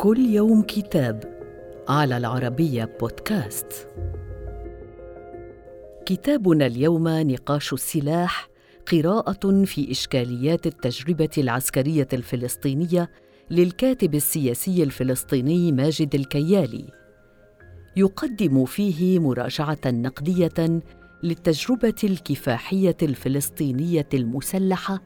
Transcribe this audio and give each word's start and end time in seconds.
كل 0.00 0.18
يوم 0.18 0.62
كتاب 0.62 1.24
على 1.88 2.16
العربية 2.16 2.96
بودكاست. 3.00 3.88
كتابنا 6.06 6.66
اليوم 6.66 7.08
نقاش 7.08 7.72
السلاح 7.72 8.48
قراءة 8.92 9.64
في 9.64 9.90
إشكاليات 9.90 10.66
التجربة 10.66 11.28
العسكرية 11.38 12.08
الفلسطينية 12.12 13.10
للكاتب 13.50 14.14
السياسي 14.14 14.82
الفلسطيني 14.82 15.72
ماجد 15.72 16.14
الكيالي. 16.14 16.84
يقدم 17.96 18.64
فيه 18.64 19.18
مراجعة 19.18 19.80
نقدية 19.86 20.80
للتجربة 21.22 22.00
الكفاحية 22.04 22.96
الفلسطينية 23.02 24.08
المسلحة 24.14 25.02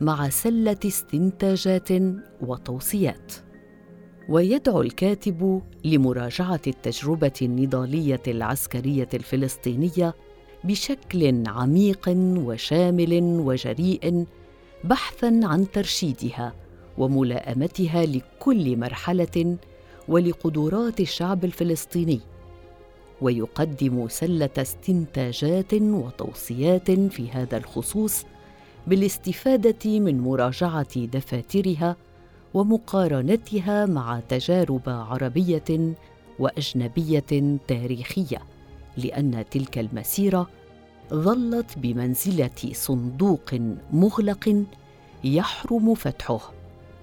مع 0.00 0.28
سلة 0.28 0.78
استنتاجات 0.84 1.88
وتوصيات. 2.40 3.43
ويدعو 4.28 4.82
الكاتب 4.82 5.62
لمراجعة 5.84 6.60
التجربة 6.66 7.32
النضالية 7.42 8.22
العسكرية 8.28 9.08
الفلسطينية 9.14 10.14
بشكل 10.64 11.48
عميق 11.48 12.08
وشامل 12.16 13.22
وجريء 13.22 14.24
بحثا 14.84 15.40
عن 15.42 15.70
ترشيدها 15.70 16.54
وملائمتها 16.98 18.06
لكل 18.06 18.76
مرحلة 18.76 19.56
ولقدرات 20.08 21.00
الشعب 21.00 21.44
الفلسطيني 21.44 22.20
ويقدم 23.20 24.08
سلة 24.08 24.50
استنتاجات 24.58 25.74
وتوصيات 25.74 26.90
في 26.90 27.30
هذا 27.30 27.56
الخصوص 27.56 28.24
بالاستفادة 28.86 30.00
من 30.00 30.20
مراجعة 30.20 31.04
دفاترها 31.04 31.96
ومقارنتها 32.54 33.86
مع 33.86 34.20
تجارب 34.28 34.82
عربية 34.86 35.94
وأجنبية 36.38 37.58
تاريخية 37.68 38.38
لأن 38.96 39.44
تلك 39.50 39.78
المسيرة 39.78 40.48
ظلت 41.14 41.78
بمنزلة 41.78 42.72
صندوق 42.72 43.54
مغلق 43.92 44.64
يحرم 45.24 45.94
فتحه 45.94 46.52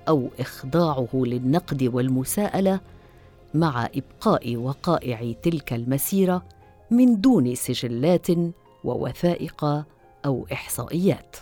أو 0.08 0.30
إخضاعه 0.40 1.10
للنقد 1.14 1.84
والمساءلة 1.84 2.80
مع 3.54 3.90
إبقاء 3.96 4.56
وقائع 4.56 5.34
تلك 5.44 5.74
المسيرة 5.74 6.44
من 6.92 7.22
دون 7.22 7.56
سجلات 7.56 8.28
ووثائق 8.84 9.86
أو 10.26 10.48
إحصائيات. 10.54 11.36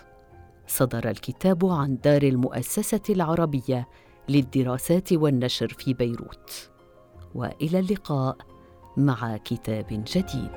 صدر 0.70 1.10
الكتاب 1.10 1.66
عن 1.66 1.98
دار 2.04 2.24
المؤسسة 2.24 3.02
العربية 3.10 3.88
للدراسات 4.30 5.14
والنشر 5.14 5.68
في 5.68 5.94
بيروت. 5.94 6.70
وإلى 7.36 7.80
اللقاء 7.80 8.38
مع 8.98 9.38
كتاب 9.38 9.86
جديد. 9.90 10.52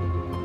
thank 0.00 0.34
you 0.34 0.39